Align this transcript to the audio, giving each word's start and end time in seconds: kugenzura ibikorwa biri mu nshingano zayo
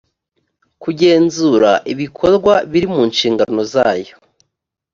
kugenzura 0.83 1.71
ibikorwa 1.93 2.53
biri 2.71 2.87
mu 2.93 3.01
nshingano 3.11 3.61
zayo 3.73 4.15